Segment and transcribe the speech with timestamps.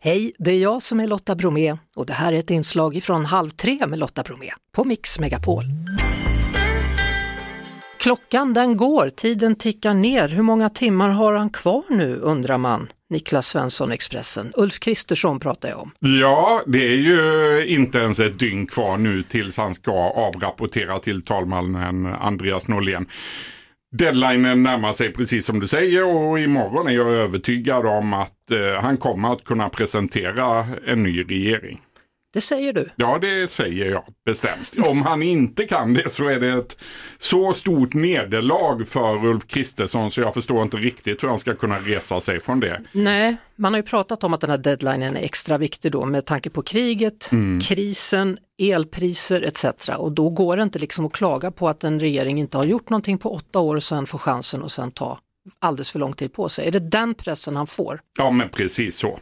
[0.00, 3.24] Hej, det är jag som är Lotta Bromé och det här är ett inslag från
[3.24, 5.62] Halv tre med Lotta Bromé på Mix Megapol.
[8.00, 10.28] Klockan den går, tiden tickar ner.
[10.28, 12.88] Hur många timmar har han kvar nu undrar man?
[13.10, 14.52] Niklas Svensson, Expressen.
[14.56, 15.90] Ulf Kristersson pratar jag om.
[15.98, 21.22] Ja, det är ju inte ens ett dygn kvar nu tills han ska avrapportera till
[21.22, 23.06] talmannen Andreas Norlén.
[23.90, 28.82] Deadlinen närmar sig precis som du säger och imorgon är jag övertygad om att eh,
[28.82, 31.80] han kommer att kunna presentera en ny regering.
[32.38, 32.90] Det säger du?
[32.96, 34.72] Ja, det säger jag bestämt.
[34.86, 36.76] Om han inte kan det så är det ett
[37.18, 41.78] så stort nederlag för Ulf Kristersson så jag förstår inte riktigt hur han ska kunna
[41.78, 42.80] resa sig från det.
[42.92, 46.26] Nej, man har ju pratat om att den här deadlinen är extra viktig då med
[46.26, 47.60] tanke på kriget, mm.
[47.60, 49.88] krisen, elpriser etc.
[49.98, 52.90] Och då går det inte liksom att klaga på att en regering inte har gjort
[52.90, 55.18] någonting på åtta år och sen får chansen och sen ta
[55.58, 56.68] alldeles för lång tid på sig.
[56.68, 58.00] Är det den pressen han får?
[58.18, 59.18] Ja men precis så.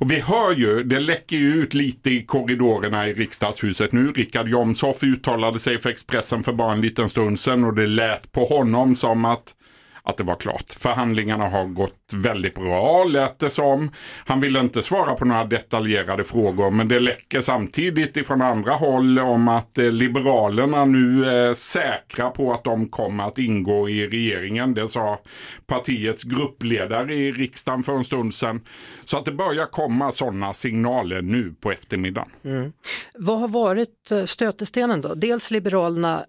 [0.00, 4.12] Och vi hör ju, det läcker ju ut lite i korridorerna i riksdagshuset nu.
[4.12, 8.32] Rickard Jomshoff uttalade sig för Expressen för bara en liten stund sedan och det lät
[8.32, 9.54] på honom som att
[10.02, 10.72] att det var klart.
[10.72, 13.90] Förhandlingarna har gått väldigt bra lät det som.
[14.26, 19.18] Han ville inte svara på några detaljerade frågor men det läcker samtidigt ifrån andra håll
[19.18, 24.74] om att eh, Liberalerna nu är säkra på att de kommer att ingå i regeringen.
[24.74, 25.20] Det sa
[25.66, 28.60] partiets gruppledare i riksdagen för en stund sedan.
[29.04, 32.30] Så att det börjar komma sådana signaler nu på eftermiddagen.
[32.44, 32.72] Mm.
[33.14, 35.14] Vad har varit eh, stötestenen då?
[35.14, 36.24] Dels Liberalerna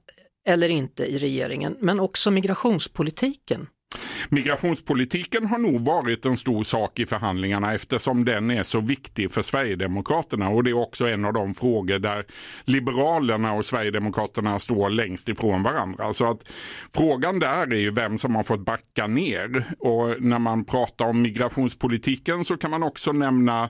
[0.47, 3.67] eller inte i regeringen, men också migrationspolitiken.
[4.30, 9.41] Migrationspolitiken har nog varit en stor sak i förhandlingarna eftersom den är så viktig för
[9.41, 12.25] Sverigedemokraterna och det är också en av de frågor där
[12.66, 16.13] Liberalerna och Sverigedemokraterna står längst ifrån varandra.
[16.13, 16.52] Så att
[16.95, 21.22] frågan där är ju vem som har fått backa ner och när man pratar om
[21.22, 23.69] migrationspolitiken så kan man också nämna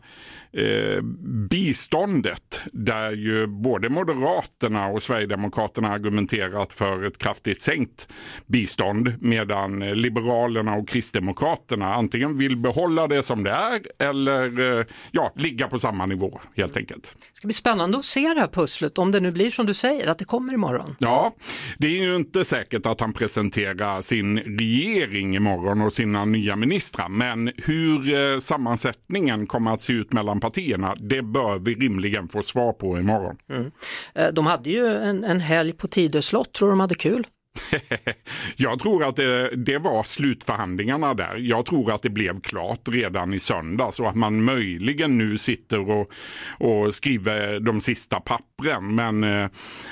[0.53, 1.01] eh,
[1.49, 8.07] biståndet där ju både Moderaterna och Sverigedemokraterna argumenterat för ett kraftigt sänkt
[8.45, 10.40] bistånd medan Liberalerna
[10.79, 16.05] och Kristdemokraterna antingen vill behålla det som det är eller eh, ja, ligga på samma
[16.05, 17.15] nivå helt enkelt.
[17.19, 19.73] Det ska bli spännande att se det här pusslet om det nu blir som du
[19.73, 20.95] säger att det kommer imorgon.
[20.99, 21.35] Ja,
[21.77, 27.09] det är ju inte säkert att han presenterar sin regering imorgon och sina nya ministrar
[27.09, 32.43] men hur eh, sammansättningen kommer att se ut mellan partierna, det bör vi rimligen få
[32.43, 33.37] svar på imorgon.
[33.49, 33.71] Mm.
[34.15, 37.27] Eh, de hade ju en, en helg på Tidö slott, tror de hade kul?
[38.55, 41.35] jag tror att det, det, var slutförhandlingarna där.
[41.37, 45.89] Jag tror att det blev klart redan i söndags och att man möjligen nu sitter
[45.89, 46.11] och,
[46.59, 48.95] och skriver de sista pappren.
[48.95, 49.49] Men eh,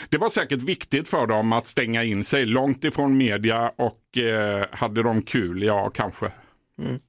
[0.09, 4.65] det var säkert viktigt för dem att stänga in sig långt ifrån media och eh,
[4.71, 5.63] hade de kul?
[5.63, 6.31] Ja, kanske.
[6.79, 6.99] Mm.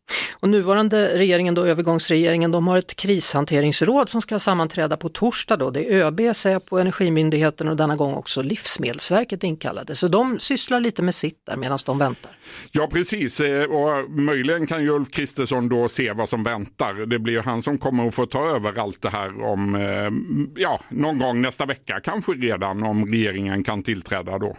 [0.41, 5.57] Och nuvarande regeringen, då, övergångsregeringen, de har ett krishanteringsråd som ska sammanträda på torsdag.
[5.57, 5.71] Då.
[5.71, 9.95] Det är ÖB, Säpo, Energimyndigheten och denna gång också Livsmedelsverket inkallade.
[9.95, 12.31] Så de sysslar lite med sitt där medan de väntar.
[12.73, 17.07] Ja precis, eh, och möjligen kan ju Ulf Kristersson då se vad som väntar.
[17.07, 20.81] Det blir han som kommer att få ta över allt det här om, eh, ja,
[20.89, 24.57] någon gång nästa vecka kanske redan om regeringen kan tillträda då.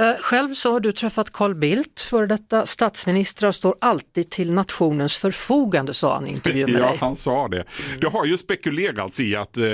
[0.00, 5.16] Eh, själv så har du träffat Carl Bildt, före detta statsministrar står alltid till nationens
[5.16, 6.96] förfogande sa han i intervjun med ja, dig.
[7.00, 7.64] Ja, han sa det.
[8.00, 9.64] Det har ju spekulerats i att eh,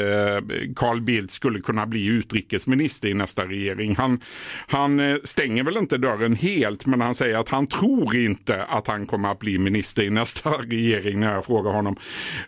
[0.76, 3.96] Carl Bildt skulle kunna bli utrikesminister i nästa regering.
[3.96, 4.20] Han,
[4.66, 8.86] han eh, stänger väl inte dörren helt, men han säger att han tror inte att
[8.86, 11.96] han kommer att bli minister i nästa regering när jag frågar honom.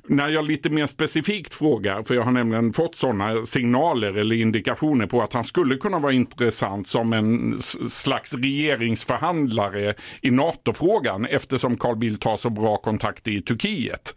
[0.07, 5.07] När jag lite mer specifikt frågar, för jag har nämligen fått sådana signaler eller indikationer
[5.07, 11.97] på att han skulle kunna vara intressant som en slags regeringsförhandlare i NATO-frågan eftersom Carl
[11.97, 14.15] Bildt har så bra kontakt i Turkiet.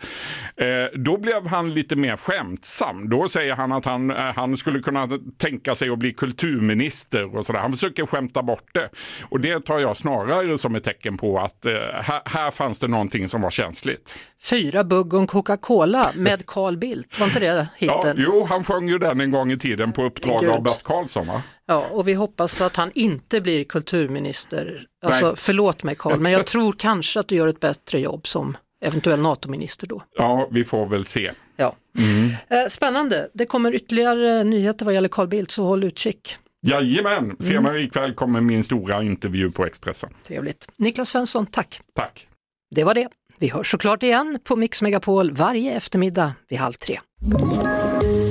[0.58, 3.10] Eh, då blev han lite mer skämtsam.
[3.10, 7.46] Då säger han att han, eh, han skulle kunna tänka sig att bli kulturminister och
[7.46, 7.60] sådär.
[7.60, 8.90] Han försöker skämta bort det.
[9.30, 12.88] Och det tar jag snarare som ett tecken på att eh, här, här fanns det
[12.88, 14.16] någonting som var känsligt.
[14.44, 17.98] Fyra bugg och en Coca-Cola med Carl Bildt, var inte det hiten?
[18.04, 20.50] Ja, jo, han sjöng ju den en gång i tiden på uppdrag Gud.
[20.50, 21.42] av Bert Karlsson va?
[21.68, 24.86] Ja, och vi hoppas att han inte blir kulturminister.
[25.06, 28.58] Alltså, förlåt mig Karl, men jag tror kanske att du gör ett bättre jobb som
[28.88, 30.04] eventuell NATO-minister då.
[30.18, 31.32] Ja, vi får väl se.
[31.56, 31.76] Ja.
[31.98, 32.30] Mm.
[32.30, 36.38] Eh, spännande, det kommer ytterligare nyheter vad gäller Carl Bildt, så håll utkik.
[36.68, 37.88] Jajamän, senare mm.
[37.88, 40.10] ikväll kommer min stora intervju på Expressen.
[40.28, 40.68] Trevligt.
[40.78, 41.82] Niklas Svensson, tack.
[41.96, 42.28] Tack.
[42.76, 43.08] Det var det.
[43.40, 47.00] Vi hörs såklart igen på Mix Megapol varje eftermiddag vid halv tre.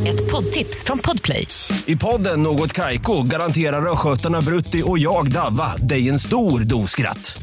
[0.09, 1.47] Ett poddtips från Podplay.
[1.87, 7.43] I podden Något Kaiko garanterar östgötarna Brutti och jag, Davva, dig en stor dos skratt.